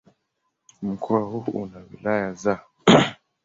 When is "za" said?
2.33-2.59